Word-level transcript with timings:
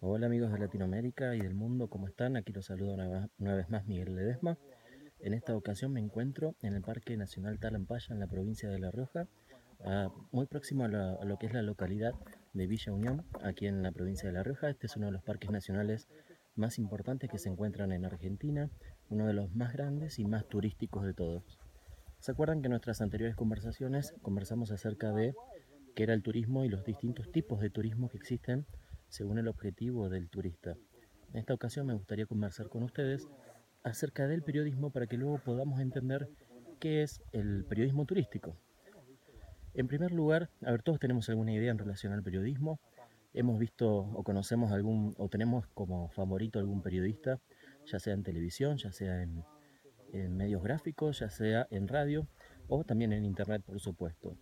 Hola 0.00 0.26
amigos 0.26 0.52
de 0.52 0.58
Latinoamérica 0.58 1.34
y 1.34 1.40
del 1.40 1.54
mundo, 1.54 1.88
¿cómo 1.88 2.06
están? 2.06 2.36
Aquí 2.36 2.52
los 2.52 2.66
saludo 2.66 2.94
una, 2.94 3.54
vez 3.56 3.68
más 3.68 3.86
Miguel 3.86 4.14
Ledesma. 4.14 4.58
En 5.20 5.34
esta 5.34 5.56
ocasión 5.56 5.92
me 5.92 6.00
encuentro 6.00 6.54
en 6.62 6.74
el 6.74 6.82
Parque 6.82 7.16
Nacional 7.16 7.58
Talampaya, 7.58 8.14
en 8.14 8.20
la 8.20 8.26
provincia 8.26 8.70
de 8.70 8.78
La 8.78 8.90
Rioja, 8.90 9.26
muy 10.30 10.46
próximo 10.46 10.84
a, 10.84 10.88
lo 10.88 11.36
que 11.38 11.46
es 11.46 11.52
la 11.52 11.62
localidad 11.62 12.14
de 12.52 12.66
Villa 12.66 12.92
Unión, 12.92 13.26
aquí 13.42 13.66
en 13.66 13.82
la 13.82 13.92
provincia 13.92 14.28
de 14.28 14.34
La 14.34 14.42
Rioja. 14.42 14.70
Este 14.70 14.86
es 14.86 14.96
uno 14.96 15.06
de 15.06 15.12
los 15.12 15.22
parques 15.22 15.50
nacionales 15.50 16.08
más 16.54 16.78
importantes 16.78 17.30
que 17.30 17.38
se 17.38 17.48
encuentran 17.48 17.92
en 17.92 18.04
Argentina, 18.04 18.70
uno 19.10 19.26
de 19.26 19.32
los 19.32 19.54
más 19.54 19.72
grandes 19.72 20.18
y 20.18 20.24
más 20.24 20.46
turísticos 20.46 21.04
de 21.04 21.14
todos. 21.14 21.58
¿Se 22.20 22.32
acuerdan 22.32 22.60
que 22.60 22.66
en 22.66 22.72
nuestras 22.72 23.00
anteriores 23.00 23.36
conversaciones 23.36 24.14
conversamos 24.22 24.70
acerca 24.70 25.12
de 25.12 25.34
qué 25.94 26.04
era 26.04 26.14
el 26.14 26.22
turismo 26.22 26.64
y 26.64 26.68
los 26.68 26.84
distintos 26.84 27.30
tipos 27.32 27.60
de 27.60 27.70
turismo 27.70 28.08
que 28.08 28.18
existen 28.18 28.66
según 29.08 29.38
el 29.38 29.48
objetivo 29.48 30.08
del 30.08 30.28
turista. 30.28 30.76
En 31.32 31.40
esta 31.40 31.54
ocasión 31.54 31.86
me 31.86 31.94
gustaría 31.94 32.26
conversar 32.26 32.68
con 32.68 32.82
ustedes 32.82 33.28
acerca 33.82 34.26
del 34.26 34.42
periodismo 34.42 34.90
para 34.90 35.06
que 35.06 35.16
luego 35.16 35.38
podamos 35.38 35.80
entender 35.80 36.28
qué 36.80 37.02
es 37.02 37.22
el 37.32 37.64
periodismo 37.64 38.06
turístico. 38.06 38.56
En 39.74 39.88
primer 39.88 40.12
lugar, 40.12 40.50
a 40.62 40.70
ver, 40.70 40.82
todos 40.82 40.98
tenemos 40.98 41.28
alguna 41.28 41.52
idea 41.52 41.70
en 41.70 41.78
relación 41.78 42.12
al 42.12 42.22
periodismo. 42.22 42.80
Hemos 43.34 43.58
visto 43.58 43.88
o 43.88 44.24
conocemos 44.24 44.72
algún 44.72 45.14
o 45.18 45.28
tenemos 45.28 45.66
como 45.68 46.08
favorito 46.08 46.58
algún 46.58 46.82
periodista, 46.82 47.40
ya 47.86 47.98
sea 47.98 48.14
en 48.14 48.22
televisión, 48.22 48.78
ya 48.78 48.90
sea 48.90 49.22
en, 49.22 49.44
en 50.12 50.36
medios 50.36 50.62
gráficos, 50.62 51.20
ya 51.20 51.30
sea 51.30 51.66
en 51.70 51.88
radio 51.88 52.26
o 52.68 52.84
también 52.84 53.12
en 53.12 53.24
internet, 53.24 53.62
por 53.64 53.80
supuesto. 53.80 54.36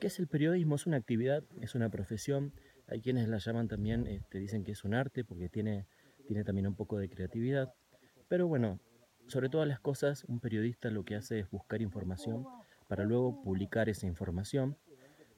¿Qué 0.00 0.08
es 0.08 0.18
el 0.18 0.26
periodismo? 0.26 0.74
Es 0.74 0.86
una 0.86 0.96
actividad, 0.96 1.44
es 1.60 1.74
una 1.74 1.88
profesión, 1.88 2.52
hay 2.92 3.00
quienes 3.00 3.26
la 3.26 3.38
llaman 3.38 3.68
también, 3.68 4.06
este, 4.06 4.38
dicen 4.38 4.64
que 4.64 4.72
es 4.72 4.84
un 4.84 4.92
arte 4.92 5.24
porque 5.24 5.48
tiene, 5.48 5.86
tiene 6.26 6.44
también 6.44 6.66
un 6.66 6.74
poco 6.74 6.98
de 6.98 7.08
creatividad. 7.08 7.72
Pero 8.28 8.46
bueno, 8.48 8.80
sobre 9.28 9.48
todas 9.48 9.66
las 9.66 9.80
cosas, 9.80 10.24
un 10.24 10.40
periodista 10.40 10.90
lo 10.90 11.02
que 11.02 11.16
hace 11.16 11.38
es 11.38 11.50
buscar 11.50 11.80
información 11.80 12.46
para 12.88 13.04
luego 13.04 13.42
publicar 13.42 13.88
esa 13.88 14.06
información 14.06 14.76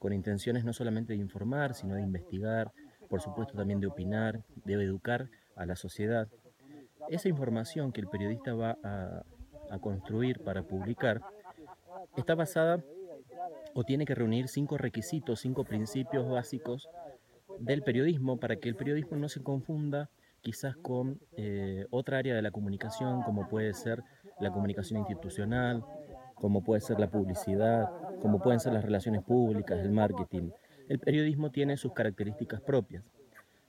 con 0.00 0.12
intenciones 0.12 0.64
no 0.64 0.72
solamente 0.72 1.12
de 1.12 1.20
informar, 1.20 1.74
sino 1.74 1.94
de 1.94 2.02
investigar, 2.02 2.72
por 3.08 3.20
supuesto 3.20 3.54
también 3.54 3.78
de 3.78 3.86
opinar, 3.86 4.44
de 4.64 4.74
educar 4.74 5.30
a 5.54 5.64
la 5.64 5.76
sociedad. 5.76 6.28
Esa 7.08 7.28
información 7.28 7.92
que 7.92 8.00
el 8.00 8.08
periodista 8.08 8.52
va 8.54 8.76
a, 8.82 9.22
a 9.70 9.78
construir 9.78 10.40
para 10.40 10.64
publicar 10.64 11.20
está 12.16 12.34
basada 12.34 12.82
o 13.74 13.84
tiene 13.84 14.04
que 14.06 14.14
reunir 14.16 14.48
cinco 14.48 14.76
requisitos, 14.76 15.40
cinco 15.40 15.64
principios 15.64 16.28
básicos 16.28 16.88
del 17.58 17.82
periodismo 17.82 18.38
para 18.38 18.56
que 18.56 18.68
el 18.68 18.76
periodismo 18.76 19.16
no 19.16 19.28
se 19.28 19.42
confunda 19.42 20.10
quizás 20.40 20.76
con 20.76 21.20
eh, 21.36 21.86
otra 21.90 22.18
área 22.18 22.34
de 22.34 22.42
la 22.42 22.50
comunicación, 22.50 23.22
como 23.22 23.48
puede 23.48 23.72
ser 23.72 24.02
la 24.40 24.52
comunicación 24.52 25.00
institucional, 25.00 25.82
como 26.34 26.62
puede 26.62 26.82
ser 26.82 27.00
la 27.00 27.10
publicidad, 27.10 27.88
como 28.20 28.40
pueden 28.40 28.60
ser 28.60 28.74
las 28.74 28.84
relaciones 28.84 29.22
públicas, 29.22 29.78
el 29.78 29.90
marketing. 29.90 30.50
El 30.88 30.98
periodismo 30.98 31.50
tiene 31.50 31.78
sus 31.78 31.94
características 31.94 32.60
propias. 32.60 33.04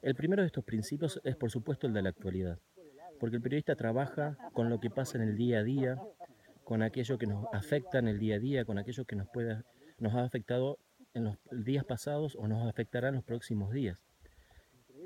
El 0.02 0.16
primero 0.16 0.41
de 0.41 0.47
estos 0.47 0.66
principios 0.66 1.22
es, 1.23 1.36
por 1.38 1.50
supuesto, 1.50 1.88
el 1.88 1.94
de 1.94 2.02
la 2.02 2.09
actualidad, 2.09 2.59
porque 3.19 3.38
el 3.38 3.41
periodista 3.41 3.75
trabaja 3.75 4.38
con 4.53 4.69
lo 4.69 4.80
que 4.80 4.89
pasa 4.89 5.17
en 5.17 5.23
el 5.23 5.38
día 5.38 5.59
a 5.59 5.63
día, 5.63 5.97
con 6.66 6.81
aquello 6.83 7.17
que 7.17 7.28
nos 7.28 7.45
afecta 7.53 8.00
en 8.00 8.09
el 8.09 8.19
día 8.19 8.36
a 8.36 8.39
día, 8.39 8.66
con 8.66 8.78
aquello 8.78 9.06
que 9.06 9.16
nos, 9.16 9.30
puede, 9.30 9.63
nos 10.00 10.13
ha 10.13 10.23
afectado 10.23 10.78
en 11.16 11.23
los 11.23 11.38
días 11.52 11.83
pasados 11.85 12.35
o 12.35 12.47
nos 12.47 12.67
afectará 12.67 13.08
en 13.09 13.16
los 13.16 13.23
próximos 13.23 13.71
días. 13.71 13.97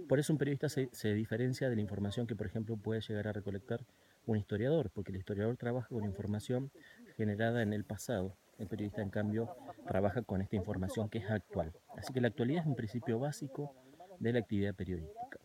Por 0.07 0.19
eso 0.19 0.33
un 0.33 0.39
periodista 0.39 0.67
se, 0.69 1.13
diferencia 1.13 1.69
de 1.69 1.75
la 1.75 1.81
información 1.81 2.27
que, 2.27 2.35
por 2.35 2.47
ejemplo, 2.47 2.77
puede 2.77 3.01
llegar 3.01 3.27
a 3.27 3.33
recolectar 3.33 3.85
un 4.25 4.38
historiador, 4.38 4.89
porque 4.89 5.11
el 5.11 5.17
historiador 5.17 5.55
trabaja 5.57 5.88
con 5.88 6.03
información 6.03 6.72
generada 7.16 7.61
en 7.61 7.73
el 7.73 7.84
pasado. 7.84 8.35
El 8.57 8.67
periodista, 8.67 9.01
en 9.01 9.09
cambio, 9.09 9.56
trabaja 9.88 10.22
con 10.22 10.41
esta 10.41 10.56
información 10.56 11.09
que 11.09 11.19
es 11.19 11.29
actual. 11.29 11.73
Así 11.95 12.11
que 12.11 12.22
la 12.22 12.28
actualidad 12.28 12.61
es 12.61 12.67
un 12.67 12.75
principio 12.75 13.19
básico 13.19 13.75
de 14.19 14.34
la 14.34 14.39
actividad 14.39 14.75
periodística. 14.75 15.39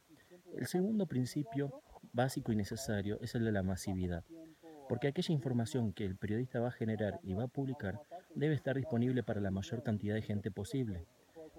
El 0.57 0.67
segundo 0.67 1.07
principio 1.07 1.83
básico 2.13 2.53
y 2.53 2.57
necesario 2.57 3.19
es 3.21 3.35
el 3.35 3.45
de 3.45 3.53
la 3.53 3.63
masividad, 3.63 4.25
porque 4.89 5.09
aquella 5.09 5.33
información 5.33 5.93
que 5.93 6.05
el 6.05 6.17
periodista 6.17 6.61
va 6.61 6.69
a 6.69 6.73
generar 6.73 7.21
y 7.23 7.35
va 7.35 7.45
a 7.45 7.49
publicar 7.49 8.01
debe 8.35 8.55
estar 8.55 8.77
disponible 8.77 9.23
para 9.23 9.41
la 9.41 9.51
mayor 9.51 9.83
cantidad 9.83 10.15
de 10.15 10.23
gente 10.23 10.51
posible. 10.51 11.07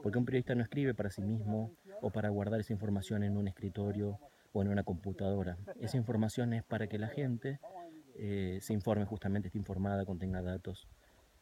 Porque 0.01 0.17
un 0.17 0.25
periodista 0.25 0.55
no 0.55 0.63
escribe 0.63 0.93
para 0.93 1.09
sí 1.09 1.21
mismo 1.21 1.71
o 2.01 2.11
para 2.11 2.29
guardar 2.29 2.59
esa 2.59 2.73
información 2.73 3.23
en 3.23 3.37
un 3.37 3.47
escritorio 3.47 4.19
o 4.53 4.61
en 4.61 4.67
una 4.69 4.83
computadora. 4.83 5.57
Esa 5.79 5.97
información 5.97 6.53
es 6.53 6.63
para 6.63 6.87
que 6.87 6.97
la 6.97 7.07
gente 7.07 7.59
eh, 8.15 8.59
se 8.61 8.73
informe 8.73 9.05
justamente, 9.05 9.47
esté 9.47 9.57
informada, 9.57 10.05
contenga 10.05 10.41
datos. 10.41 10.87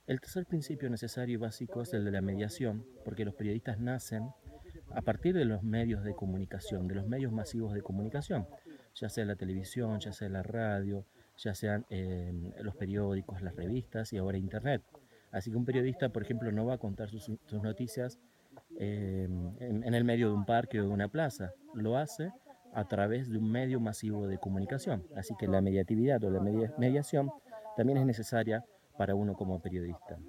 El 0.05 0.19
tercer 0.19 0.45
principio 0.45 0.89
necesario 0.89 1.35
y 1.35 1.38
básico 1.38 1.81
es 1.81 1.94
el 1.94 2.03
de 2.03 2.11
la 2.11 2.21
mediación, 2.21 2.85
porque 3.05 3.23
los 3.23 3.35
periodistas 3.35 3.79
nacen 3.79 4.29
a 4.94 5.01
partir 5.01 5.33
de 5.33 5.45
los 5.45 5.63
medios 5.63 6.03
de 6.03 6.13
comunicación, 6.13 6.88
de 6.88 6.95
los 6.95 7.07
medios 7.07 7.31
masivos 7.31 7.73
de 7.73 7.81
comunicación, 7.81 8.47
ya 8.95 9.09
sea 9.09 9.25
la 9.25 9.35
televisión, 9.35 10.00
ya 10.00 10.11
sea 10.11 10.29
la 10.29 10.44
radio, 10.44 11.05
ya 11.38 11.53
sean 11.53 11.85
eh, 11.89 12.33
los 12.61 12.75
periódicos, 12.75 13.41
las 13.41 13.55
revistas 13.55 14.11
y 14.13 14.17
ahora 14.17 14.38
Internet. 14.38 14.83
Así 15.33 15.49
que 15.49 15.57
un 15.57 15.66
periodista, 15.66 16.09
por 16.09 16.21
ejemplo, 16.21 16.51
no 16.51 16.66
va 16.66 16.75
a 16.75 16.77
contar 16.77 17.09
sus, 17.09 17.27
noticias 17.51 18.19
eh, 18.79 19.27
en, 19.59 19.94
el 19.94 20.03
medio 20.03 20.27
de 20.27 20.35
un 20.35 20.45
parque 20.45 20.79
o 20.79 20.83
de 20.83 20.89
una 20.89 21.07
plaza, 21.07 21.53
lo 21.73 21.97
hace 21.97 22.31
a 22.71 22.88
través 22.88 23.29
de 23.31 23.39
un 23.39 23.51
medio 23.51 23.79
masivo 23.79 24.27
de 24.27 24.38
comunicación. 24.38 25.03
Así 25.16 25.33
que 25.39 25.47
la 25.47 25.59
mediatividad 25.59 26.23
o 26.23 26.29
la 26.29 26.39
mediación 26.77 27.31
también 27.75 27.97
es 27.97 28.05
necesaria 28.05 28.63
para 28.95 29.16
uno 29.16 29.33
como 29.33 29.59
periodista. 29.59 30.19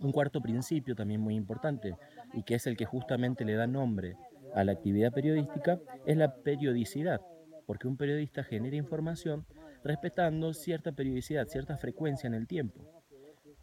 Un 0.00 0.10
cuarto 0.10 0.40
principio 0.40 0.96
también 0.96 1.20
muy 1.20 1.36
importante 1.36 1.94
y 2.32 2.42
que 2.42 2.56
es 2.56 2.66
el 2.66 2.76
que 2.76 2.84
justamente 2.84 3.44
le 3.44 3.54
da 3.54 3.68
nombre 3.68 4.16
a 4.56 4.64
la 4.64 4.72
actividad 4.72 5.12
periodística 5.12 5.78
es 6.04 6.16
la 6.16 6.34
periodicidad, 6.34 7.20
porque 7.64 7.86
un 7.86 7.96
periodista 7.96 8.42
genera 8.42 8.74
información 8.74 9.46
respetando 9.84 10.52
cierta 10.52 10.90
periodicidad, 10.90 11.46
cierta 11.46 11.76
frecuencia 11.76 12.26
en 12.26 12.34
el 12.34 12.48
tiempo 12.48 13.02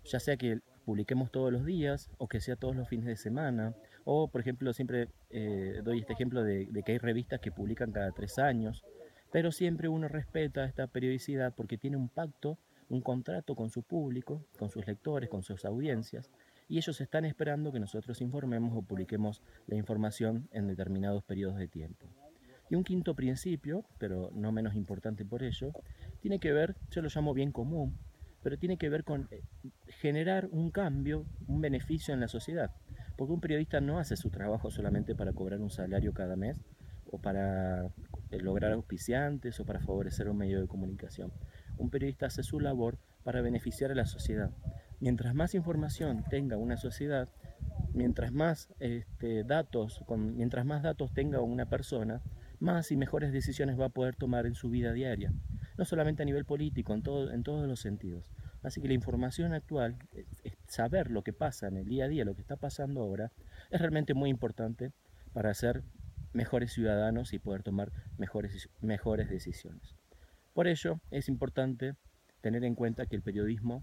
ya 0.04 0.20
sea 0.20 0.38
que 0.38 0.60
publiquemos 0.90 1.30
todos 1.30 1.54
los 1.54 1.66
días 1.66 2.10
o 2.18 2.28
que 2.28 2.42
sea 2.42 2.56
todos 2.56 2.76
los 2.76 2.90
fines 2.90 3.06
de 3.06 3.16
semana, 3.16 3.76
o 4.06 4.28
por 4.28 4.42
ejemplo 4.42 4.74
siempre 4.74 5.10
eh, 5.30 5.82
doy 5.84 6.00
este 6.00 6.14
ejemplo 6.14 6.42
de, 6.42 6.68
que 6.84 6.94
hay 6.94 6.98
revistas 6.98 7.40
que 7.42 7.52
publican 7.52 7.92
cada 7.92 8.12
tres 8.12 8.40
años, 8.40 8.84
pero 9.32 9.52
siempre 9.52 9.88
uno 9.88 10.08
respeta 10.08 10.66
esta 10.66 10.88
periodicidad 10.88 11.54
porque 11.54 11.78
tiene 11.78 11.96
un 11.96 12.10
pacto, 12.10 12.58
un 12.90 13.02
contrato 13.02 13.54
con 13.54 13.70
su 13.70 13.84
público, 13.84 14.44
con 14.58 14.72
sus 14.72 14.88
lectores, 14.88 15.30
con 15.30 15.44
sus 15.44 15.64
audiencias, 15.64 16.32
y 16.68 16.78
ellos 16.80 17.00
están 17.02 17.24
esperando 17.24 17.72
que 17.72 17.80
nosotros 17.80 18.20
informemos 18.20 18.76
o 18.76 18.82
publiquemos 18.82 19.44
la 19.68 19.76
información 19.76 20.50
en 20.52 20.66
determinados 20.66 21.24
periodos 21.24 21.58
de 21.58 21.68
tiempo. 21.68 22.08
Y 22.72 22.74
un 22.74 22.84
quinto 22.84 23.14
principio, 23.14 23.86
pero 24.00 24.32
no 24.34 24.52
menos 24.52 24.74
importante 24.74 25.24
por 25.24 25.44
ello, 25.44 25.72
tiene 26.20 26.40
que 26.40 26.52
ver, 26.52 26.76
yo 26.90 27.04
lo 27.04 27.10
llamo 27.14 27.36
bien 27.36 27.52
común, 27.52 27.96
pero 28.42 28.58
tiene 28.58 28.78
que 28.78 28.90
ver 28.90 29.04
con 29.04 29.28
eh, 29.32 29.42
generar 29.88 30.48
un 30.52 30.72
cambio, 30.72 31.26
un 31.48 31.62
beneficio 31.62 32.14
en 32.14 32.20
la 32.20 32.28
sociedad. 32.28 32.72
Porque 33.18 33.34
un 33.34 33.42
periodista 33.42 33.82
no 33.82 34.00
hace 34.00 34.16
su 34.16 34.30
trabajo 34.30 34.72
solamente 34.72 35.16
para 35.16 35.34
cobrar 35.34 35.60
un 35.60 35.70
salario 35.70 36.14
cada 36.14 36.36
mes 36.36 36.62
o 37.12 37.20
para 37.20 37.88
eh, 38.32 38.40
lograr 38.40 38.72
auspiciantes 38.72 39.60
o 39.60 39.66
para 39.66 39.82
favorecer 39.82 40.30
un 40.30 40.38
medio 40.38 40.62
de 40.62 40.68
comunicación. 40.68 41.32
Un 41.78 41.90
periodista 41.90 42.28
hace 42.28 42.44
su 42.44 42.60
labor 42.60 42.98
para 43.24 43.42
beneficiar 43.42 43.92
a 43.92 43.96
la 43.96 44.06
sociedad. 44.06 44.52
Mientras 45.00 45.34
más 45.34 45.56
información 45.56 46.24
tenga 46.30 46.58
una 46.58 46.78
sociedad, 46.78 47.30
mientras 47.94 48.32
más 48.32 48.74
este, 48.80 49.44
datos, 49.44 50.04
mientras 50.18 50.66
más 50.66 50.84
datos 50.84 51.14
tenga 51.14 51.42
una 51.42 51.68
persona, 51.70 52.22
más 52.60 52.92
y 52.92 52.98
mejores 52.98 53.32
decisiones 53.32 53.80
va 53.80 53.86
a 53.86 53.90
poder 53.90 54.16
tomar 54.16 54.46
en 54.46 54.54
su 54.54 54.70
vida 54.70 54.92
diaria 54.92 55.34
no 55.80 55.86
solamente 55.86 56.24
a 56.24 56.26
nivel 56.26 56.44
político, 56.44 56.94
en, 56.94 57.02
todo, 57.02 57.32
en 57.32 57.42
todos 57.42 57.66
los 57.66 57.80
sentidos. 57.80 58.30
Así 58.64 58.82
que 58.82 58.90
la 58.90 58.94
información 58.94 59.54
actual, 59.54 59.98
saber 60.68 61.10
lo 61.10 61.24
que 61.24 61.32
pasa 61.32 61.70
en 61.70 61.78
el 61.78 61.86
día 61.86 62.04
a 62.04 62.08
día, 62.10 62.26
lo 62.26 62.36
que 62.36 62.42
está 62.42 62.58
pasando 62.58 63.02
ahora, 63.02 63.32
es 63.72 63.80
realmente 63.80 64.14
muy 64.14 64.30
importante 64.30 64.92
para 65.32 65.54
ser 65.54 65.86
mejores 66.34 66.74
ciudadanos 66.74 67.32
y 67.32 67.40
poder 67.40 67.64
tomar 67.64 67.94
mejores, 68.18 68.70
mejores 68.82 69.30
decisiones. 69.30 69.96
Por 70.54 70.68
ello 70.68 71.00
es 71.12 71.30
importante 71.30 71.96
tener 72.42 72.66
en 72.66 72.76
cuenta 72.76 73.06
que 73.06 73.16
el 73.16 73.22
periodismo 73.22 73.82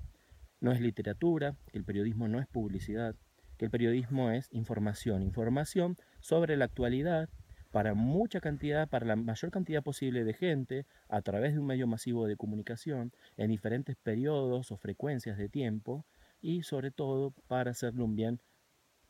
no 0.60 0.72
es 0.72 0.82
literatura, 0.82 1.56
que 1.72 1.78
el 1.78 1.84
periodismo 1.84 2.28
no 2.28 2.40
es 2.40 2.46
publicidad, 2.46 3.16
que 3.56 3.64
el 3.64 3.70
periodismo 3.70 4.30
es 4.30 4.48
información, 4.52 5.22
información 5.22 5.96
sobre 6.20 6.58
la 6.58 6.66
actualidad, 6.66 7.30
para 7.76 7.92
mucha 7.92 8.40
cantidad, 8.40 8.88
para 8.88 9.04
la 9.04 9.16
mayor 9.16 9.50
cantidad 9.50 9.82
posible 9.82 10.24
de 10.24 10.32
gente, 10.32 10.86
a 11.10 11.20
través 11.20 11.52
de 11.52 11.58
un 11.58 11.66
medio 11.66 11.86
masivo 11.86 12.26
de 12.26 12.34
comunicación, 12.34 13.12
en 13.36 13.50
diferentes 13.50 13.96
periodos 13.96 14.72
o 14.72 14.78
frecuencias 14.78 15.36
de 15.36 15.50
tiempo, 15.50 16.06
y 16.40 16.62
sobre 16.62 16.90
todo 16.90 17.34
para 17.48 17.72
hacerle 17.72 18.02
un 18.02 18.16
bien 18.16 18.40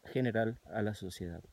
general 0.02 0.58
a 0.64 0.82
la 0.82 0.94
sociedad. 0.94 1.44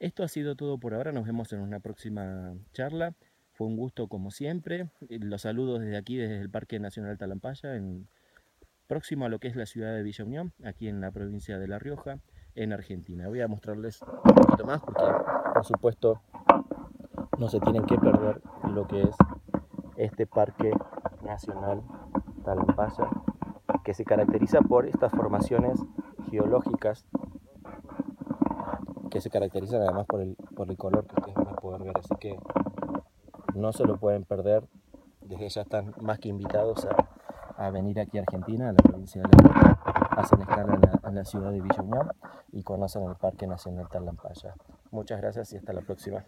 Esto 0.00 0.24
ha 0.24 0.28
sido 0.28 0.56
todo 0.56 0.78
por 0.78 0.94
ahora, 0.94 1.12
nos 1.12 1.26
vemos 1.26 1.52
en 1.52 1.60
una 1.60 1.78
próxima 1.78 2.56
charla. 2.72 3.14
Fue 3.52 3.68
un 3.68 3.76
gusto 3.76 4.08
como 4.08 4.32
siempre. 4.32 4.88
Los 5.10 5.42
saludos 5.42 5.80
desde 5.80 5.96
aquí, 5.96 6.16
desde 6.16 6.40
el 6.40 6.50
Parque 6.50 6.80
Nacional 6.80 7.18
Talampaya, 7.18 7.80
próximo 8.88 9.26
a 9.26 9.28
lo 9.28 9.38
que 9.38 9.46
es 9.46 9.54
la 9.54 9.66
ciudad 9.66 9.94
de 9.94 10.02
Villa 10.02 10.24
Unión, 10.24 10.52
aquí 10.64 10.88
en 10.88 11.00
la 11.00 11.12
provincia 11.12 11.60
de 11.60 11.68
La 11.68 11.78
Rioja, 11.78 12.18
en 12.56 12.72
Argentina. 12.72 13.28
Voy 13.28 13.42
a 13.42 13.46
mostrarles 13.46 14.02
un 14.02 14.34
poquito 14.34 14.66
más 14.66 14.80
porque, 14.80 15.04
por 15.54 15.64
supuesto, 15.64 16.20
no 17.38 17.48
se 17.48 17.60
tienen 17.60 17.84
que 17.84 17.98
perder 17.98 18.40
lo 18.64 18.86
que 18.86 19.02
es 19.02 19.16
este 19.96 20.26
Parque 20.26 20.72
Nacional 21.22 21.82
Talampaya, 22.44 23.08
que 23.84 23.94
se 23.94 24.04
caracteriza 24.04 24.60
por 24.60 24.86
estas 24.86 25.12
formaciones 25.12 25.80
geológicas 26.30 27.06
que 29.10 29.20
se 29.20 29.28
caracterizan 29.28 29.82
además 29.82 30.06
por 30.06 30.22
el, 30.22 30.36
por 30.56 30.70
el 30.70 30.76
color 30.78 31.06
que 31.06 31.14
ustedes 31.16 31.34
van 31.34 31.48
a 31.48 31.56
poder 31.56 31.82
ver, 31.82 31.98
así 31.98 32.14
que 32.18 32.38
no 33.54 33.72
se 33.72 33.84
lo 33.84 33.98
pueden 33.98 34.24
perder, 34.24 34.64
desde 35.20 35.50
ya 35.50 35.62
están 35.62 35.94
más 36.00 36.18
que 36.18 36.30
invitados 36.30 36.86
a, 37.56 37.70
venir 37.70 38.00
aquí 38.00 38.18
a 38.18 38.22
Argentina, 38.22 38.70
a 38.70 38.72
la 38.72 38.78
provincia 38.78 39.22
de 39.22 39.28
La 39.44 39.78
hacen 40.16 40.40
escala 40.40 40.74
en 40.74 40.80
la, 40.80 41.08
en 41.08 41.14
la, 41.14 41.24
ciudad 41.24 41.52
de 41.52 41.60
Villa 41.60 41.82
Unión 41.82 42.10
y 42.52 42.62
conocen 42.62 43.04
el 43.04 43.14
Parque 43.16 43.46
Nacional 43.46 43.88
Talampaya. 43.88 44.54
Muchas 44.90 45.20
gracias 45.20 45.52
y 45.52 45.58
hasta 45.58 45.72
la 45.72 45.82
próxima. 45.82 46.24